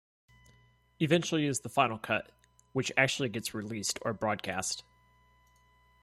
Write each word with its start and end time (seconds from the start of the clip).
Eventually 0.99 1.45
is 1.45 1.59
the 1.59 1.69
final 1.69 1.99
cut, 1.99 2.31
which 2.73 2.91
actually 2.97 3.29
gets 3.29 3.53
released 3.53 3.99
or 4.01 4.13
broadcast. 4.13 4.83